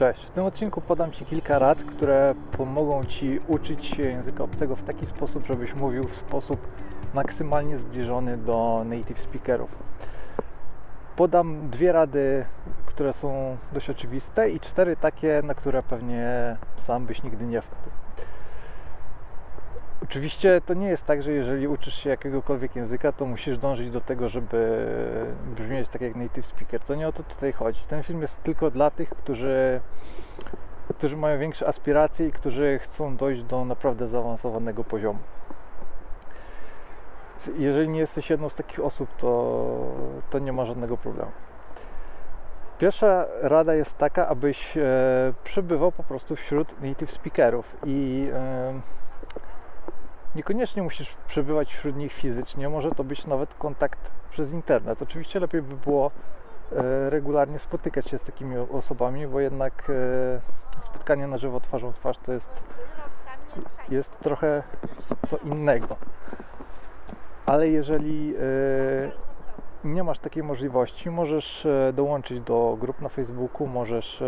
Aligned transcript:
Cześć, 0.00 0.24
w 0.24 0.30
tym 0.30 0.44
odcinku 0.44 0.80
podam 0.80 1.12
Ci 1.12 1.24
kilka 1.24 1.58
rad, 1.58 1.84
które 1.84 2.34
pomogą 2.52 3.04
Ci 3.04 3.40
uczyć 3.48 3.86
się 3.86 4.02
języka 4.02 4.44
obcego 4.44 4.76
w 4.76 4.82
taki 4.82 5.06
sposób, 5.06 5.46
żebyś 5.46 5.74
mówił 5.74 6.08
w 6.08 6.16
sposób 6.16 6.60
maksymalnie 7.14 7.76
zbliżony 7.76 8.36
do 8.36 8.82
native 8.84 9.20
speakerów. 9.20 9.70
Podam 11.16 11.70
dwie 11.70 11.92
rady, 11.92 12.44
które 12.86 13.12
są 13.12 13.56
dość 13.72 13.90
oczywiste 13.90 14.50
i 14.50 14.60
cztery 14.60 14.96
takie, 14.96 15.42
na 15.44 15.54
które 15.54 15.82
pewnie 15.82 16.56
sam 16.76 17.06
byś 17.06 17.22
nigdy 17.22 17.44
nie 17.44 17.62
wpadł. 17.62 17.90
Oczywiście 20.10 20.60
to 20.66 20.74
nie 20.74 20.88
jest 20.88 21.06
tak, 21.06 21.22
że 21.22 21.32
jeżeli 21.32 21.68
uczysz 21.68 21.94
się 21.94 22.10
jakiegokolwiek 22.10 22.76
języka, 22.76 23.12
to 23.12 23.26
musisz 23.26 23.58
dążyć 23.58 23.90
do 23.90 24.00
tego, 24.00 24.28
żeby 24.28 24.86
brzmieć 25.56 25.88
tak 25.88 26.02
jak 26.02 26.16
native 26.16 26.46
speaker. 26.46 26.80
To 26.80 26.94
nie 26.94 27.08
o 27.08 27.12
to 27.12 27.22
tutaj 27.22 27.52
chodzi. 27.52 27.80
Ten 27.88 28.02
film 28.02 28.20
jest 28.22 28.42
tylko 28.42 28.70
dla 28.70 28.90
tych, 28.90 29.10
którzy, 29.10 29.80
którzy 30.96 31.16
mają 31.16 31.38
większe 31.38 31.68
aspiracje 31.68 32.26
i 32.26 32.32
którzy 32.32 32.78
chcą 32.78 33.16
dojść 33.16 33.42
do 33.42 33.64
naprawdę 33.64 34.08
zaawansowanego 34.08 34.84
poziomu. 34.84 35.18
Jeżeli 37.58 37.88
nie 37.88 38.00
jesteś 38.00 38.30
jedną 38.30 38.48
z 38.48 38.54
takich 38.54 38.80
osób, 38.80 39.08
to, 39.18 39.66
to 40.30 40.38
nie 40.38 40.52
ma 40.52 40.64
żadnego 40.64 40.96
problemu. 40.96 41.30
Pierwsza 42.78 43.26
rada 43.42 43.74
jest 43.74 43.98
taka, 43.98 44.28
abyś 44.28 44.76
e, 44.76 44.82
przebywał 45.44 45.92
po 45.92 46.02
prostu 46.02 46.36
wśród 46.36 46.82
native 46.82 47.10
speakerów 47.10 47.76
i 47.86 48.28
e, 48.32 48.99
Niekoniecznie 50.40 50.82
musisz 50.82 51.14
przebywać 51.28 51.74
wśród 51.74 51.96
nich 51.96 52.12
fizycznie, 52.12 52.68
może 52.68 52.90
to 52.90 53.04
być 53.04 53.26
nawet 53.26 53.54
kontakt 53.54 54.10
przez 54.30 54.52
internet. 54.52 55.02
Oczywiście 55.02 55.40
lepiej 55.40 55.62
by 55.62 55.76
było 55.76 56.10
e, 56.72 57.10
regularnie 57.10 57.58
spotykać 57.58 58.06
się 58.06 58.18
z 58.18 58.22
takimi 58.22 58.56
osobami, 58.56 59.26
bo 59.26 59.40
jednak 59.40 59.90
e, 59.90 60.82
spotkanie 60.82 61.26
na 61.26 61.36
żywo 61.36 61.60
twarzą 61.60 61.92
w 61.92 61.94
twarz 61.94 62.18
to 62.18 62.32
jest, 62.32 62.62
jest 63.88 64.18
trochę 64.18 64.62
co 65.26 65.36
innego. 65.36 65.96
Ale 67.46 67.68
jeżeli 67.68 68.34
e, 68.36 68.40
nie 69.84 70.04
masz 70.04 70.18
takiej 70.18 70.42
możliwości, 70.42 71.10
możesz 71.10 71.66
dołączyć 71.92 72.40
do 72.40 72.76
grup 72.80 73.00
na 73.00 73.08
Facebooku, 73.08 73.66
możesz 73.66 74.22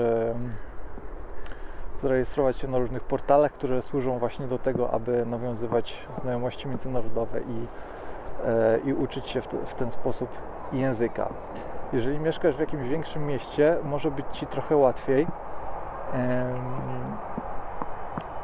zarejestrować 2.03 2.57
się 2.57 2.69
na 2.69 2.79
różnych 2.79 3.03
portalach, 3.03 3.53
które 3.53 3.83
służą 3.83 4.19
właśnie 4.19 4.47
do 4.47 4.59
tego, 4.59 4.91
aby 4.91 5.27
nawiązywać 5.27 6.07
znajomości 6.21 6.69
międzynarodowe 6.69 7.41
i, 7.41 7.67
e, 8.47 8.79
i 8.85 8.93
uczyć 8.93 9.29
się 9.29 9.41
w, 9.41 9.47
te, 9.47 9.57
w 9.67 9.75
ten 9.75 9.91
sposób 9.91 10.29
języka. 10.73 11.29
Jeżeli 11.93 12.19
mieszkasz 12.19 12.57
w 12.57 12.61
jakimś 12.61 12.89
większym 12.89 13.27
mieście, 13.27 13.77
może 13.85 14.11
być 14.11 14.27
Ci 14.33 14.47
trochę 14.47 14.77
łatwiej, 14.77 15.27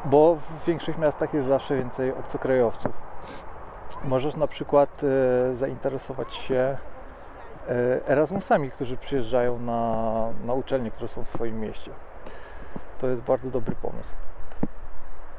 bo 0.05 0.35
w 0.35 0.65
większych 0.65 0.97
miastach 0.97 1.33
jest 1.33 1.47
zawsze 1.47 1.75
więcej 1.75 2.13
obcokrajowców. 2.13 2.91
Możesz 4.03 4.35
na 4.35 4.47
przykład 4.47 5.01
e, 5.03 5.55
zainteresować 5.55 6.33
się 6.33 6.77
e, 7.69 8.07
Erasmusami, 8.07 8.71
którzy 8.71 8.97
przyjeżdżają 8.97 9.59
na, 9.59 10.03
na 10.45 10.53
uczelnie, 10.53 10.91
które 10.91 11.07
są 11.07 11.23
w 11.23 11.29
Twoim 11.29 11.59
mieście 11.59 11.91
to 12.99 13.07
jest 13.07 13.21
bardzo 13.21 13.49
dobry 13.49 13.75
pomysł. 13.75 14.13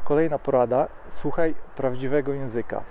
Kolejna 0.05 0.39
porada: 0.39 0.89
słuchaj 1.09 1.55
prawdziwego 1.77 2.33
języka. 2.33 2.83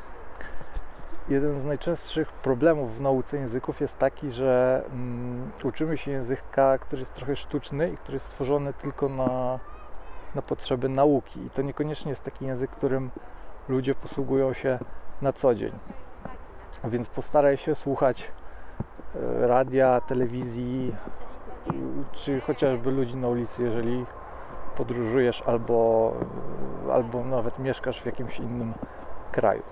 Jeden 1.29 1.61
z 1.61 1.65
najczęstszych 1.65 2.31
problemów 2.31 2.97
w 2.97 3.01
nauce 3.01 3.37
języków 3.37 3.81
jest 3.81 3.97
taki, 3.97 4.31
że 4.31 4.81
um, 4.89 5.51
uczymy 5.63 5.97
się 5.97 6.11
języka, 6.11 6.77
który 6.77 6.99
jest 6.99 7.13
trochę 7.13 7.35
sztuczny 7.35 7.89
i 7.91 7.97
który 7.97 8.15
jest 8.15 8.25
stworzony 8.25 8.73
tylko 8.73 9.09
na, 9.09 9.59
na 10.35 10.41
potrzeby 10.41 10.89
nauki. 10.89 11.45
I 11.45 11.49
to 11.49 11.61
niekoniecznie 11.61 12.09
jest 12.09 12.23
taki 12.23 12.45
język, 12.45 12.71
którym 12.71 13.09
ludzie 13.69 13.95
posługują 13.95 14.53
się 14.53 14.79
na 15.21 15.33
co 15.33 15.55
dzień. 15.55 15.71
Więc 16.83 17.07
postaraj 17.07 17.57
się 17.57 17.75
słuchać 17.75 18.31
e, 19.15 19.47
radia, 19.47 20.01
telewizji, 20.01 20.95
czy 22.11 22.41
chociażby 22.41 22.91
ludzi 22.91 23.17
na 23.17 23.27
ulicy, 23.27 23.63
jeżeli 23.63 24.05
podróżujesz 24.79 25.41
albo, 25.41 26.13
albo 26.91 27.23
nawet 27.23 27.59
mieszkasz 27.59 28.01
w 28.01 28.05
jakimś 28.05 28.39
innym 28.39 28.73
kraju. 29.31 29.63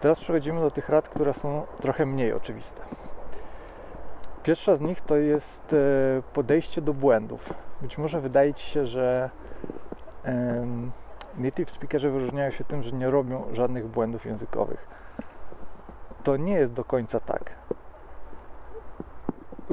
Teraz 0.00 0.20
przechodzimy 0.20 0.60
do 0.60 0.70
tych 0.70 0.88
rad, 0.88 1.08
które 1.08 1.34
są 1.34 1.62
trochę 1.80 2.06
mniej 2.06 2.32
oczywiste. 2.32 2.82
Pierwsza 4.42 4.76
z 4.76 4.80
nich 4.80 5.00
to 5.00 5.16
jest 5.16 5.72
e, 5.72 6.22
podejście 6.32 6.82
do 6.82 6.94
błędów. 6.94 7.52
Być 7.82 7.98
może 7.98 8.20
wydaje 8.20 8.54
Ci 8.54 8.70
się, 8.70 8.86
że 8.86 9.30
native 11.38 11.70
speakerzy 11.70 12.10
wyróżniają 12.10 12.50
się 12.50 12.64
tym, 12.64 12.82
że 12.82 12.92
nie 12.92 13.10
robią 13.10 13.44
żadnych 13.52 13.86
błędów 13.86 14.26
językowych. 14.26 14.86
To 16.22 16.36
nie 16.36 16.54
jest 16.54 16.72
do 16.72 16.84
końca 16.84 17.20
tak 17.20 17.52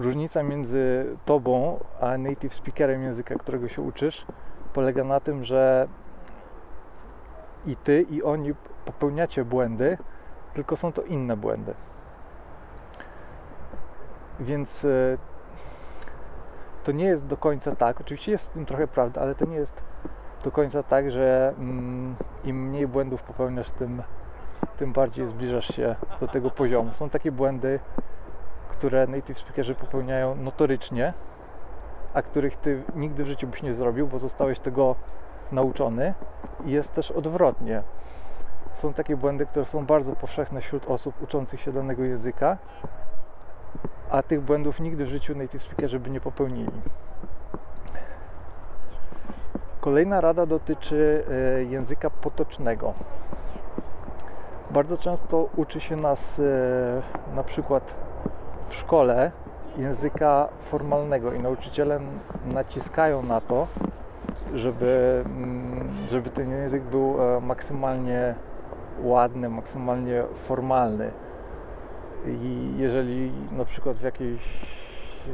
różnica 0.02 0.44
między 0.44 1.06
tobą 1.26 1.80
a 2.02 2.18
native 2.18 2.54
speakerem 2.54 3.04
języka, 3.04 3.36
którego 3.36 3.68
się 3.68 3.82
uczysz, 3.82 4.26
polega 4.74 5.04
na 5.04 5.20
tym, 5.20 5.44
że 5.44 5.88
i 7.66 7.76
ty, 7.76 8.02
i 8.02 8.24
oni 8.24 8.54
popełniacie 8.86 9.46
błędy, 9.46 9.98
tylko 10.54 10.78
są 10.78 10.92
to 10.92 11.02
inne 11.02 11.38
błędy. 11.38 11.74
Więc 14.40 14.86
e, 14.86 15.18
to 16.84 16.92
nie 16.92 17.06
jest 17.06 17.26
do 17.26 17.38
końca 17.38 17.76
tak. 17.76 18.02
Oczywiście 18.02 18.32
jest 18.32 18.46
w 18.46 18.54
tym 18.54 18.66
trochę 18.66 18.88
prawda, 18.88 19.22
ale 19.22 19.36
to 19.36 19.46
nie 19.46 19.56
jest 19.56 19.82
do 20.44 20.52
końca 20.52 20.84
tak, 20.84 21.12
że 21.12 21.54
mm, 21.58 22.16
im 22.44 22.70
mniej 22.70 22.88
błędów 22.88 23.24
popełniasz, 23.24 23.72
tym, 23.72 24.04
tym 24.78 24.94
bardziej 24.94 25.26
zbliżasz 25.26 25.76
się 25.76 25.96
do 26.20 26.28
tego 26.28 26.50
poziomu. 26.50 26.94
Są 26.94 27.10
takie 27.10 27.32
błędy, 27.32 27.80
które 28.82 29.08
native 29.08 29.38
speakerzy 29.38 29.76
popełniają 29.76 30.36
notorycznie, 30.36 31.14
a 32.14 32.22
których 32.22 32.58
ty 32.58 32.84
nigdy 32.96 33.24
w 33.24 33.28
życiu 33.28 33.48
byś 33.48 33.64
nie 33.64 33.74
zrobił, 33.74 34.08
bo 34.08 34.20
zostałeś 34.20 34.60
tego 34.60 34.96
nauczony. 35.52 36.14
I 36.66 36.72
jest 36.72 36.94
też 36.94 37.12
odwrotnie. 37.12 37.84
Są 38.74 38.94
takie 38.94 39.18
błędy, 39.18 39.46
które 39.46 39.66
są 39.66 39.86
bardzo 39.86 40.16
powszechne 40.16 40.62
wśród 40.62 40.88
osób 40.88 41.22
uczących 41.22 41.62
się 41.62 41.72
danego 41.72 42.04
języka, 42.04 42.58
a 44.10 44.24
tych 44.24 44.42
błędów 44.42 44.80
nigdy 44.80 45.06
w 45.06 45.10
życiu 45.10 45.36
native 45.36 45.62
speakerzy 45.62 46.00
by 46.00 46.10
nie 46.10 46.22
popełnili. 46.22 46.82
Kolejna 49.82 50.22
rada 50.22 50.46
dotyczy 50.46 51.26
e, 51.60 51.64
języka 51.64 52.10
potocznego. 52.10 52.94
Bardzo 54.72 54.98
często 54.98 55.50
uczy 55.56 55.82
się 55.82 55.96
nas 55.96 56.40
e, 56.40 57.36
na 57.36 57.44
przykład 57.44 58.11
w 58.72 58.76
szkole 58.76 59.32
języka 59.78 60.48
formalnego 60.62 61.34
i 61.34 61.40
nauczyciele 61.40 62.00
naciskają 62.46 63.24
na 63.24 63.42
to, 63.42 63.68
żeby, 64.54 65.24
mm, 65.26 66.06
żeby 66.10 66.30
ten 66.30 66.52
język 66.52 66.84
był 66.84 67.16
e, 67.22 67.42
maksymalnie 67.42 68.36
ładny, 69.04 69.50
maksymalnie 69.50 70.24
formalny. 70.34 71.12
I 72.28 72.74
jeżeli 72.78 73.32
na 73.52 73.66
przykład 73.66 73.98
w 73.98 74.04
jakiejś 74.04 74.66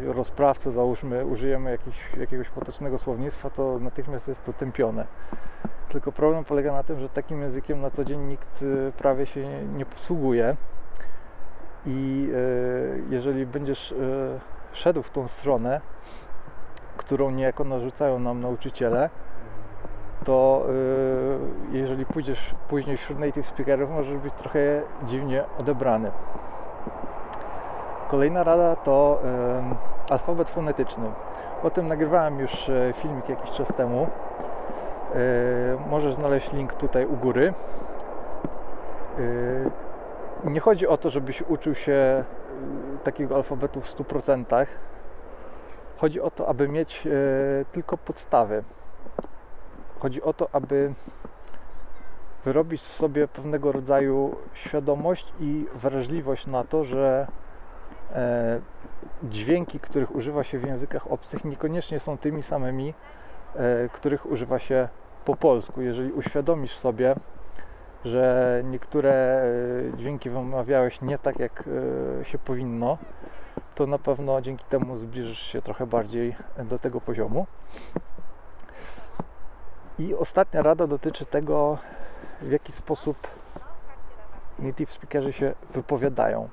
rozprawce, 0.06 0.72
załóżmy, 0.72 1.26
użyjemy 1.26 1.72
jakiś, 1.72 2.14
jakiegoś 2.20 2.50
potocznego 2.50 2.98
słownictwa, 2.98 3.50
to 3.50 3.80
natychmiast 3.80 4.28
jest 4.28 4.44
to 4.44 4.54
tępione. 4.54 5.06
Tylko 5.90 6.12
problem 6.12 6.44
polega 6.44 6.72
na 6.72 6.84
tym, 6.84 7.00
że 7.00 7.10
takim 7.10 7.42
językiem 7.42 7.82
na 7.82 7.90
co 7.90 8.06
dzień 8.06 8.20
nikt 8.20 8.64
e, 8.64 8.92
prawie 8.92 9.26
się 9.26 9.64
nie 9.78 9.86
posługuje 9.86 10.56
i 11.88 12.30
e, 12.34 13.16
jeżeli 13.16 13.46
będziesz 13.46 13.92
e, 13.92 13.96
szedł 14.74 15.04
w 15.04 15.10
tą 15.10 15.28
stronę, 15.28 15.82
którą 16.98 17.32
niejako 17.32 17.64
narzucają 17.64 18.20
nam 18.20 18.42
nauczyciele, 18.42 19.10
to 20.24 20.66
e, 21.72 21.78
jeżeli 21.78 22.06
pójdziesz 22.06 22.56
później 22.70 22.98
wśród 22.98 23.20
native 23.20 23.46
speakerów, 23.46 23.90
możesz 23.90 24.18
być 24.18 24.34
trochę 24.34 24.82
dziwnie 25.04 25.44
odebrany. 25.60 26.12
Kolejna 28.08 28.44
rada 28.44 28.76
to 28.76 29.22
alfabet 30.10 30.50
fonetyczny. 30.50 31.12
O 31.64 31.70
tym 31.70 31.88
nagrywałem 31.88 32.40
już 32.40 32.72
filmik 32.94 33.30
jakiś 33.30 33.52
czas 33.52 33.68
temu. 33.68 34.08
Możesz 35.90 36.16
znaleźć 36.16 36.54
link 36.54 36.74
tutaj 36.74 37.06
u 37.06 37.16
góry 37.16 37.54
nie 40.46 40.60
chodzi 40.60 40.88
o 40.88 40.98
to, 40.98 41.10
żebyś 41.10 41.42
uczył 41.42 41.76
się 41.76 42.24
y, 42.96 43.04
takiego 43.04 43.36
alfabetu 43.36 43.82
w 43.82 43.96
100%. 43.96 44.66
Chodzi 45.98 46.22
o 46.22 46.32
to, 46.32 46.48
aby 46.48 46.68
mieć 46.68 47.08
y, 47.08 47.66
tylko 47.72 47.98
podstawy. 47.98 48.64
Chodzi 50.00 50.22
o 50.22 50.34
to, 50.34 50.50
aby 50.54 50.94
wyrobić 52.46 52.82
sobie 52.82 53.28
pewnego 53.28 53.72
rodzaju 53.72 54.36
świadomość 54.54 55.34
i 55.40 55.66
wrażliwość 55.76 56.48
na 56.48 56.64
to, 56.64 56.84
że 56.84 57.28
e, 58.12 58.60
dźwięki, 59.24 59.80
których 59.80 60.16
używa 60.16 60.44
się 60.44 60.60
w 60.60 60.68
językach 60.68 61.12
obcych, 61.12 61.46
niekoniecznie 61.46 62.00
są 62.00 62.18
tymi 62.18 62.44
samymi, 62.44 62.94
e, 63.56 63.90
których 63.90 64.32
używa 64.32 64.60
się 64.60 64.88
po 65.26 65.36
polsku. 65.36 65.82
Jeżeli 65.82 66.12
uświadomisz 66.12 66.78
sobie, 66.78 67.16
że 68.06 68.62
niektóre 68.66 69.12
e, 69.94 69.98
dźwięki 69.98 70.30
wymawiałeś 70.30 71.02
nie 71.02 71.18
tak, 71.18 71.40
jak 71.40 71.64
e, 72.22 72.26
się 72.26 72.38
powinno, 72.38 72.98
to 73.76 73.88
na 73.88 74.00
pewno 74.00 74.42
dzięki 74.42 74.66
temu 74.66 74.98
zbliżysz 74.98 75.42
się 75.42 75.62
trochę 75.62 75.86
bardziej 75.86 76.36
do 76.64 76.80
tego 76.80 77.02
poziomu. 77.02 77.48
I 80.00 80.16
ostatnia 80.16 80.62
rada 80.62 80.88
dotyczy 80.88 81.26
tego, 81.26 81.78
w 82.42 82.52
jaki 82.52 82.72
sposób 82.72 83.18
native 84.60 84.92
speakerzy 84.92 85.34
się 85.34 85.54
wypowiadają. 85.74 86.50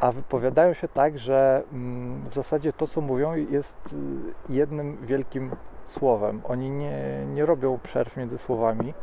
A 0.00 0.12
wypowiadają 0.12 0.74
się 0.74 0.88
tak, 0.88 1.18
że 1.18 1.62
mm, 1.72 2.28
w 2.30 2.34
zasadzie 2.34 2.72
to, 2.72 2.86
co 2.86 3.00
mówią, 3.00 3.34
jest 3.34 3.92
y, 3.92 4.52
jednym 4.52 5.06
wielkim 5.06 5.50
słowem. 5.86 6.40
Oni 6.44 6.70
nie, 6.70 7.24
nie 7.26 7.46
robią 7.46 7.78
przerw 7.82 8.16
między 8.16 8.38
słowami. 8.38 8.94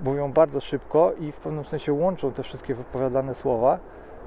Mówią 0.00 0.32
bardzo 0.32 0.60
szybko 0.60 1.12
i 1.20 1.32
w 1.32 1.36
pewnym 1.36 1.64
sensie 1.64 1.92
łączą 1.92 2.32
te 2.32 2.42
wszystkie 2.42 2.74
wypowiadane 2.74 3.34
słowa, 3.34 3.78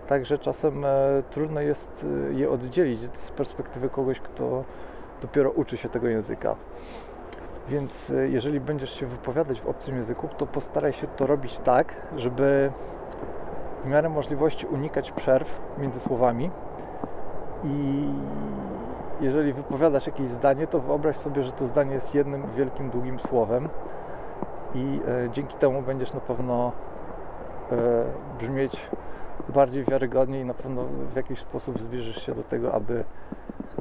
także 0.08 0.40
czasem 0.40 0.86
e, 0.86 1.24
trudno 1.32 1.62
jest 1.62 2.08
e, 2.30 2.34
je 2.34 2.50
oddzielić 2.50 3.00
z 3.00 3.32
perspektywy 3.32 3.90
kogoś, 3.90 4.20
kto 4.20 4.64
dopiero 5.22 5.52
uczy 5.52 5.78
się 5.78 5.90
tego 5.90 6.08
języka. 6.08 6.56
Więc 7.70 8.10
e, 8.10 8.28
jeżeli 8.28 8.60
będziesz 8.60 9.00
się 9.00 9.06
wypowiadać 9.06 9.62
w 9.62 9.68
obcym 9.68 9.96
języku, 9.96 10.30
to 10.38 10.46
postaraj 10.46 10.94
się 10.94 11.08
to 11.08 11.28
robić 11.28 11.60
tak, 11.60 11.94
żeby 12.18 12.72
w 13.84 13.88
miarę 13.88 14.10
możliwości 14.10 14.66
unikać 14.66 15.12
przerw 15.12 15.60
między 15.78 16.00
słowami. 16.00 16.52
I 17.64 18.06
jeżeli 19.22 19.54
wypowiadasz 19.54 20.06
jakieś 20.08 20.30
zdanie, 20.30 20.68
to 20.68 20.80
wyobraź 20.80 21.18
sobie, 21.18 21.44
że 21.44 21.52
to 21.52 21.68
zdanie 21.68 21.94
jest 21.94 22.16
jednym 22.16 22.44
wielkim, 22.56 22.90
długim 22.90 23.20
słowem 23.20 23.70
i 24.76 25.00
e, 25.08 25.30
dzięki 25.30 25.58
temu 25.58 25.82
będziesz 25.82 26.14
na 26.14 26.20
pewno 26.20 26.72
e, 27.72 27.76
brzmieć 28.40 28.78
bardziej 29.50 29.84
wiarygodnie 29.84 30.42
i 30.42 30.46
na 30.46 30.54
pewno 30.54 30.84
w 31.14 31.16
jakiś 31.16 31.40
sposób 31.40 31.80
zbliżysz 31.80 32.26
się 32.26 32.36
do 32.36 32.44
tego, 32.44 32.74
aby 32.74 33.04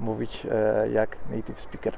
mówić 0.00 0.46
e, 0.50 0.88
jak 0.90 1.16
native 1.30 1.60
speaker. 1.60 1.94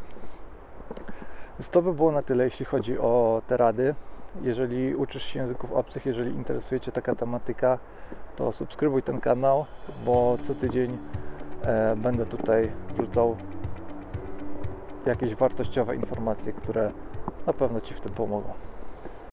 Więc 1.58 1.70
to 1.70 1.82
by 1.82 1.92
było 1.92 2.12
na 2.12 2.22
tyle, 2.22 2.44
jeśli 2.44 2.66
chodzi 2.66 2.98
o 2.98 3.42
te 3.46 3.56
rady. 3.56 3.94
Jeżeli 4.42 4.94
uczysz 4.94 5.22
się 5.22 5.38
języków 5.40 5.72
obcych, 5.72 6.06
jeżeli 6.06 6.30
interesuje 6.30 6.80
Cię 6.80 6.92
taka 6.92 7.14
tematyka, 7.14 7.78
to 8.36 8.52
subskrybuj 8.52 9.02
ten 9.02 9.20
kanał, 9.20 9.66
bo 10.04 10.36
co 10.46 10.54
tydzień 10.54 10.98
będę 11.96 12.26
tutaj 12.26 12.72
wrzucał 12.96 13.36
jakieś 15.06 15.34
wartościowe 15.34 15.96
informacje, 15.96 16.52
które 16.52 16.90
na 17.46 17.52
pewno 17.52 17.80
Ci 17.80 17.94
w 17.94 18.00
tym 18.00 18.14
pomogą. 18.14 18.52